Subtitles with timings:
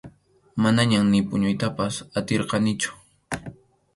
[0.63, 2.89] Manañam ni puñuytapas atirqanichu.